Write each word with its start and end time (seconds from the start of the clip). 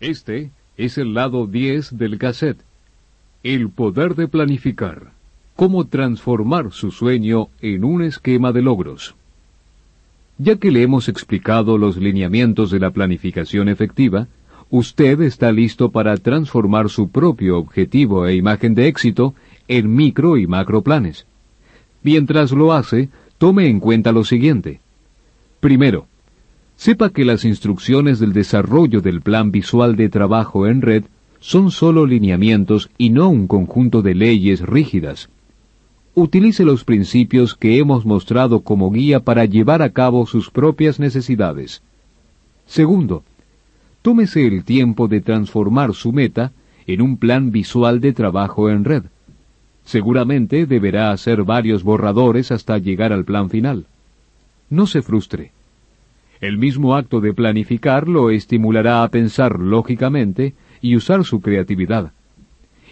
Este 0.00 0.50
es 0.76 0.98
el 0.98 1.14
lado 1.14 1.46
10 1.46 1.96
del 1.96 2.18
cassette. 2.18 2.60
El 3.42 3.70
poder 3.70 4.14
de 4.14 4.28
planificar. 4.28 5.12
Cómo 5.54 5.86
transformar 5.86 6.72
su 6.72 6.90
sueño 6.90 7.48
en 7.62 7.82
un 7.82 8.02
esquema 8.02 8.52
de 8.52 8.60
logros. 8.60 9.14
Ya 10.36 10.56
que 10.56 10.70
le 10.70 10.82
hemos 10.82 11.08
explicado 11.08 11.78
los 11.78 11.96
lineamientos 11.96 12.70
de 12.70 12.78
la 12.78 12.90
planificación 12.90 13.70
efectiva, 13.70 14.28
usted 14.68 15.22
está 15.22 15.50
listo 15.50 15.90
para 15.90 16.14
transformar 16.18 16.90
su 16.90 17.08
propio 17.08 17.56
objetivo 17.56 18.26
e 18.26 18.34
imagen 18.34 18.74
de 18.74 18.88
éxito 18.88 19.34
en 19.66 19.94
micro 19.94 20.36
y 20.36 20.46
macro 20.46 20.82
planes. 20.82 21.26
Mientras 22.02 22.52
lo 22.52 22.74
hace, 22.74 23.08
tome 23.38 23.68
en 23.68 23.80
cuenta 23.80 24.12
lo 24.12 24.24
siguiente. 24.24 24.80
Primero, 25.60 26.06
sepa 26.76 27.10
que 27.10 27.24
las 27.24 27.44
instrucciones 27.44 28.18
del 28.18 28.32
desarrollo 28.32 29.00
del 29.00 29.22
plan 29.22 29.50
visual 29.50 29.96
de 29.96 30.08
trabajo 30.08 30.66
en 30.66 30.82
red 30.82 31.04
son 31.40 31.70
solo 31.70 32.06
lineamientos 32.06 32.90
y 32.98 33.10
no 33.10 33.28
un 33.28 33.46
conjunto 33.46 34.02
de 34.02 34.14
leyes 34.14 34.60
rígidas. 34.60 35.28
Utilice 36.14 36.64
los 36.64 36.84
principios 36.84 37.54
que 37.54 37.78
hemos 37.78 38.06
mostrado 38.06 38.60
como 38.60 38.90
guía 38.90 39.20
para 39.20 39.44
llevar 39.44 39.82
a 39.82 39.90
cabo 39.90 40.26
sus 40.26 40.50
propias 40.50 40.98
necesidades. 40.98 41.82
Segundo, 42.66 43.22
tómese 44.02 44.46
el 44.46 44.64
tiempo 44.64 45.08
de 45.08 45.20
transformar 45.20 45.94
su 45.94 46.12
meta 46.12 46.52
en 46.86 47.02
un 47.02 47.16
plan 47.16 47.50
visual 47.50 48.00
de 48.00 48.12
trabajo 48.12 48.70
en 48.70 48.84
red. 48.84 49.04
Seguramente 49.84 50.66
deberá 50.66 51.10
hacer 51.10 51.44
varios 51.44 51.84
borradores 51.84 52.50
hasta 52.50 52.78
llegar 52.78 53.12
al 53.12 53.24
plan 53.24 53.50
final. 53.50 53.86
No 54.68 54.86
se 54.86 55.02
frustre. 55.02 55.52
El 56.40 56.58
mismo 56.58 56.94
acto 56.94 57.20
de 57.20 57.32
planificar 57.32 58.08
lo 58.08 58.30
estimulará 58.30 59.02
a 59.02 59.08
pensar 59.08 59.58
lógicamente 59.58 60.54
y 60.80 60.96
usar 60.96 61.24
su 61.24 61.40
creatividad. 61.40 62.12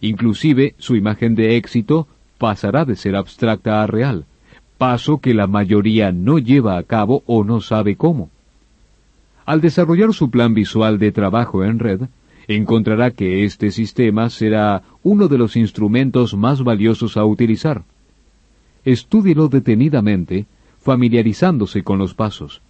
Inclusive 0.00 0.74
su 0.78 0.96
imagen 0.96 1.34
de 1.34 1.56
éxito 1.56 2.06
pasará 2.38 2.84
de 2.84 2.96
ser 2.96 3.16
abstracta 3.16 3.82
a 3.82 3.86
real, 3.86 4.26
paso 4.78 5.18
que 5.18 5.34
la 5.34 5.46
mayoría 5.46 6.12
no 6.12 6.38
lleva 6.38 6.76
a 6.76 6.82
cabo 6.82 7.22
o 7.26 7.44
no 7.44 7.60
sabe 7.60 7.96
cómo. 7.96 8.30
Al 9.44 9.60
desarrollar 9.60 10.12
su 10.12 10.30
plan 10.30 10.54
visual 10.54 10.98
de 10.98 11.12
trabajo 11.12 11.64
en 11.64 11.78
red, 11.78 12.02
encontrará 12.48 13.10
que 13.10 13.44
este 13.44 13.70
sistema 13.70 14.30
será 14.30 14.82
uno 15.02 15.28
de 15.28 15.38
los 15.38 15.56
instrumentos 15.56 16.34
más 16.34 16.62
valiosos 16.62 17.16
a 17.16 17.24
utilizar. 17.24 17.84
Estúdielo 18.84 19.48
detenidamente, 19.48 20.46
familiarizándose 20.80 21.82
con 21.82 21.98
los 21.98 22.14
pasos. 22.14 22.60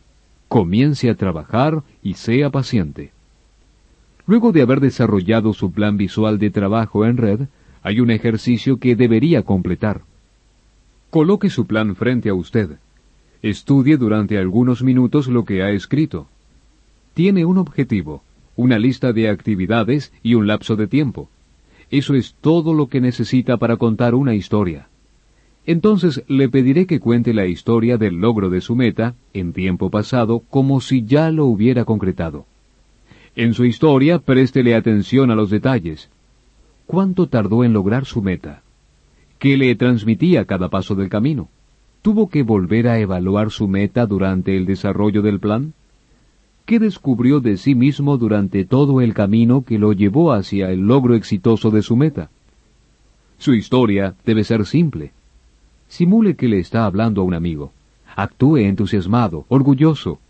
Comience 0.52 1.08
a 1.08 1.14
trabajar 1.14 1.82
y 2.02 2.12
sea 2.12 2.50
paciente. 2.50 3.10
Luego 4.26 4.52
de 4.52 4.60
haber 4.60 4.80
desarrollado 4.80 5.54
su 5.54 5.72
plan 5.72 5.96
visual 5.96 6.38
de 6.38 6.50
trabajo 6.50 7.06
en 7.06 7.16
red, 7.16 7.40
hay 7.82 8.00
un 8.00 8.10
ejercicio 8.10 8.76
que 8.76 8.94
debería 8.94 9.44
completar. 9.44 10.02
Coloque 11.08 11.48
su 11.48 11.66
plan 11.66 11.96
frente 11.96 12.28
a 12.28 12.34
usted. 12.34 12.76
Estudie 13.40 13.96
durante 13.96 14.36
algunos 14.36 14.82
minutos 14.82 15.26
lo 15.26 15.46
que 15.46 15.62
ha 15.62 15.70
escrito. 15.70 16.26
Tiene 17.14 17.46
un 17.46 17.56
objetivo, 17.56 18.22
una 18.54 18.78
lista 18.78 19.14
de 19.14 19.30
actividades 19.30 20.12
y 20.22 20.34
un 20.34 20.46
lapso 20.46 20.76
de 20.76 20.86
tiempo. 20.86 21.30
Eso 21.90 22.12
es 22.12 22.34
todo 22.42 22.74
lo 22.74 22.88
que 22.88 23.00
necesita 23.00 23.56
para 23.56 23.78
contar 23.78 24.14
una 24.14 24.34
historia. 24.34 24.86
Entonces 25.64 26.24
le 26.26 26.48
pediré 26.48 26.86
que 26.86 26.98
cuente 26.98 27.32
la 27.32 27.46
historia 27.46 27.96
del 27.96 28.16
logro 28.16 28.50
de 28.50 28.60
su 28.60 28.74
meta 28.74 29.14
en 29.32 29.52
tiempo 29.52 29.90
pasado 29.90 30.42
como 30.50 30.80
si 30.80 31.04
ya 31.04 31.30
lo 31.30 31.46
hubiera 31.46 31.84
concretado. 31.84 32.46
En 33.36 33.54
su 33.54 33.64
historia 33.64 34.18
préstele 34.18 34.74
atención 34.74 35.30
a 35.30 35.34
los 35.34 35.50
detalles. 35.50 36.10
¿Cuánto 36.86 37.28
tardó 37.28 37.64
en 37.64 37.72
lograr 37.72 38.04
su 38.04 38.22
meta? 38.22 38.62
¿Qué 39.38 39.56
le 39.56 39.74
transmitía 39.76 40.44
cada 40.44 40.68
paso 40.68 40.94
del 40.94 41.08
camino? 41.08 41.48
¿Tuvo 42.02 42.28
que 42.28 42.42
volver 42.42 42.88
a 42.88 42.98
evaluar 42.98 43.50
su 43.50 43.68
meta 43.68 44.06
durante 44.06 44.56
el 44.56 44.66
desarrollo 44.66 45.22
del 45.22 45.38
plan? 45.38 45.72
¿Qué 46.66 46.80
descubrió 46.80 47.40
de 47.40 47.56
sí 47.56 47.74
mismo 47.74 48.18
durante 48.18 48.64
todo 48.64 49.00
el 49.00 49.14
camino 49.14 49.62
que 49.62 49.78
lo 49.78 49.92
llevó 49.92 50.32
hacia 50.32 50.70
el 50.70 50.80
logro 50.80 51.14
exitoso 51.14 51.70
de 51.70 51.82
su 51.82 51.96
meta? 51.96 52.30
Su 53.38 53.54
historia 53.54 54.14
debe 54.24 54.44
ser 54.44 54.66
simple. 54.66 55.12
Simule 55.92 56.36
que 56.36 56.48
le 56.48 56.58
está 56.58 56.86
hablando 56.86 57.20
a 57.20 57.24
un 57.24 57.34
amigo. 57.34 57.70
Actúe 58.16 58.56
entusiasmado, 58.56 59.44
orgulloso. 59.48 60.20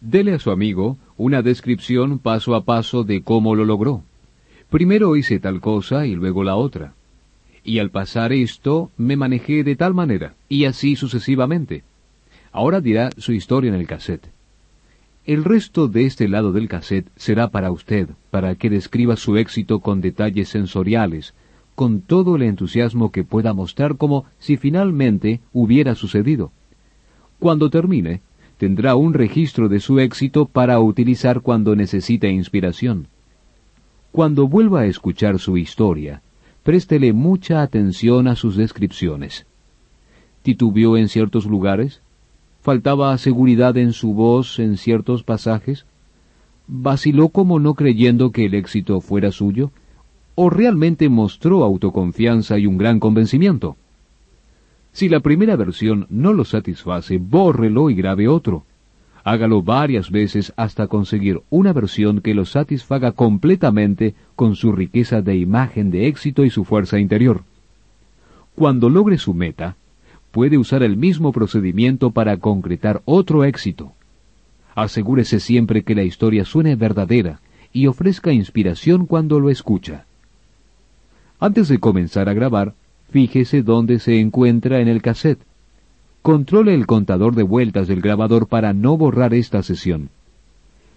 Dele 0.00 0.34
a 0.34 0.40
su 0.40 0.50
amigo 0.50 0.98
una 1.16 1.40
descripción 1.40 2.18
paso 2.18 2.56
a 2.56 2.64
paso 2.64 3.04
de 3.04 3.22
cómo 3.22 3.54
lo 3.54 3.64
logró. 3.64 4.02
Primero 4.70 5.14
hice 5.14 5.38
tal 5.38 5.60
cosa 5.60 6.04
y 6.04 6.16
luego 6.16 6.42
la 6.42 6.56
otra. 6.56 6.94
Y 7.62 7.78
al 7.78 7.90
pasar 7.90 8.32
esto 8.32 8.90
me 8.96 9.14
manejé 9.14 9.62
de 9.62 9.76
tal 9.76 9.94
manera, 9.94 10.34
y 10.48 10.64
así 10.64 10.96
sucesivamente. 10.96 11.84
Ahora 12.50 12.80
dirá 12.80 13.10
su 13.18 13.32
historia 13.32 13.68
en 13.68 13.76
el 13.76 13.86
cassette. 13.86 14.26
El 15.26 15.44
resto 15.44 15.86
de 15.86 16.06
este 16.06 16.26
lado 16.26 16.50
del 16.50 16.66
cassette 16.66 17.06
será 17.14 17.50
para 17.50 17.70
usted, 17.70 18.08
para 18.32 18.56
que 18.56 18.68
describa 18.68 19.14
su 19.14 19.36
éxito 19.36 19.78
con 19.78 20.00
detalles 20.00 20.48
sensoriales, 20.48 21.34
con 21.78 22.00
todo 22.00 22.34
el 22.34 22.42
entusiasmo 22.42 23.12
que 23.12 23.22
pueda 23.22 23.54
mostrar 23.54 23.98
como 23.98 24.24
si 24.40 24.56
finalmente 24.56 25.42
hubiera 25.52 25.94
sucedido. 25.94 26.50
Cuando 27.38 27.70
termine, 27.70 28.20
tendrá 28.56 28.96
un 28.96 29.14
registro 29.14 29.68
de 29.68 29.78
su 29.78 30.00
éxito 30.00 30.46
para 30.46 30.80
utilizar 30.80 31.40
cuando 31.40 31.76
necesite 31.76 32.32
inspiración. 32.32 33.06
Cuando 34.10 34.48
vuelva 34.48 34.80
a 34.80 34.86
escuchar 34.86 35.38
su 35.38 35.56
historia, 35.56 36.20
préstele 36.64 37.12
mucha 37.12 37.62
atención 37.62 38.26
a 38.26 38.34
sus 38.34 38.56
descripciones. 38.56 39.46
¿Titubeó 40.42 40.96
en 40.96 41.08
ciertos 41.08 41.46
lugares? 41.46 42.02
faltaba 42.60 43.16
seguridad 43.18 43.76
en 43.76 43.92
su 43.92 44.14
voz 44.14 44.58
en 44.58 44.78
ciertos 44.78 45.22
pasajes? 45.22 45.86
¿Vaciló 46.66 47.28
como 47.28 47.60
no 47.60 47.74
creyendo 47.74 48.32
que 48.32 48.46
el 48.46 48.54
éxito 48.54 49.00
fuera 49.00 49.30
suyo? 49.30 49.70
¿O 50.40 50.50
realmente 50.50 51.08
mostró 51.08 51.64
autoconfianza 51.64 52.60
y 52.60 52.66
un 52.68 52.78
gran 52.78 53.00
convencimiento? 53.00 53.76
Si 54.92 55.08
la 55.08 55.18
primera 55.18 55.56
versión 55.56 56.06
no 56.10 56.32
lo 56.32 56.44
satisface, 56.44 57.18
bórrelo 57.18 57.90
y 57.90 57.96
grabe 57.96 58.28
otro. 58.28 58.62
Hágalo 59.24 59.62
varias 59.62 60.12
veces 60.12 60.52
hasta 60.56 60.86
conseguir 60.86 61.40
una 61.50 61.72
versión 61.72 62.20
que 62.20 62.34
lo 62.34 62.44
satisfaga 62.44 63.10
completamente 63.10 64.14
con 64.36 64.54
su 64.54 64.70
riqueza 64.70 65.22
de 65.22 65.34
imagen 65.36 65.90
de 65.90 66.06
éxito 66.06 66.44
y 66.44 66.50
su 66.50 66.64
fuerza 66.64 67.00
interior. 67.00 67.42
Cuando 68.54 68.90
logre 68.90 69.18
su 69.18 69.34
meta, 69.34 69.74
puede 70.30 70.56
usar 70.56 70.84
el 70.84 70.96
mismo 70.96 71.32
procedimiento 71.32 72.12
para 72.12 72.36
concretar 72.36 73.02
otro 73.06 73.42
éxito. 73.42 73.90
Asegúrese 74.76 75.40
siempre 75.40 75.82
que 75.82 75.96
la 75.96 76.04
historia 76.04 76.44
suene 76.44 76.76
verdadera 76.76 77.40
y 77.72 77.88
ofrezca 77.88 78.30
inspiración 78.30 79.06
cuando 79.06 79.40
lo 79.40 79.50
escucha. 79.50 80.04
Antes 81.40 81.68
de 81.68 81.78
comenzar 81.78 82.28
a 82.28 82.34
grabar, 82.34 82.74
fíjese 83.10 83.62
dónde 83.62 84.00
se 84.00 84.18
encuentra 84.18 84.80
en 84.80 84.88
el 84.88 85.02
cassette. 85.02 85.40
Controle 86.22 86.74
el 86.74 86.86
contador 86.86 87.34
de 87.36 87.44
vueltas 87.44 87.86
del 87.86 88.00
grabador 88.00 88.48
para 88.48 88.72
no 88.72 88.96
borrar 88.96 89.34
esta 89.34 89.62
sesión. 89.62 90.10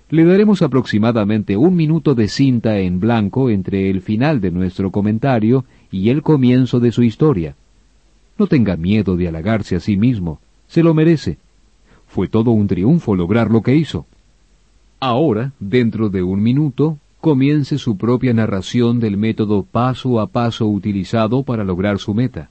Le 0.09 0.25
daremos 0.25 0.62
aproximadamente 0.62 1.56
un 1.56 1.75
minuto 1.75 2.16
de 2.16 2.28
cinta 2.28 2.80
en 2.80 3.00
blanco 3.00 3.50
entre 3.50 3.90
el 3.90 4.01
final 4.01 4.41
de 4.41 4.51
nuestro 4.51 4.91
comentario 4.91 5.63
y 5.90 6.09
el 6.09 6.22
comienzo 6.22 6.80
de 6.80 6.91
su 6.91 7.03
historia. 7.03 7.56
No 8.38 8.47
tenga 8.47 8.75
miedo 8.75 9.16
de 9.16 9.28
halagarse 9.28 9.75
a 9.75 9.80
sí 9.80 9.96
mismo, 9.96 10.40
se 10.68 10.84
lo 10.84 10.94
merece. 10.94 11.38
Fue 12.07 12.28
todo 12.28 12.51
un 12.51 12.68
triunfo 12.68 13.16
lograr 13.16 13.51
lo 13.51 13.62
que 13.62 13.75
hizo. 13.75 14.06
Ahora, 15.00 15.53
dentro 15.59 16.09
de 16.09 16.24
un 16.24 16.44
minuto, 16.44 16.97
comience 17.22 17.78
su 17.78 17.98
propia 17.98 18.34
narración 18.34 19.00
del 19.00 19.16
método 19.16 19.63
paso 19.63 20.19
a 20.19 20.28
paso 20.28 20.68
utilizado 20.68 21.44
para 21.44 21.63
lograr 21.63 22.00
su 22.00 22.13
meta. 22.13 22.50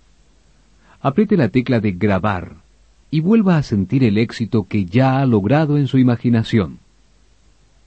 Apriete 1.03 1.37
la 1.37 1.49
tecla 1.49 1.81
de 1.81 1.93
grabar 1.93 2.55
y 3.11 3.21
vuelva 3.21 3.57
a 3.57 3.63
sentir 3.65 4.05
el 4.05 4.17
éxito 4.17 4.67
que 4.69 4.85
ya 4.85 5.21
ha 5.21 5.27
logrado 5.27 5.77
en 5.77 5.89
su 5.89 5.99
imaginación. 5.99 6.79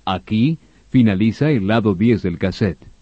Aquí 0.04 0.60
finaliza 0.90 1.50
el 1.50 1.68
lado 1.68 1.96
10 1.96 2.22
del 2.22 2.38
cassette. 2.38 2.93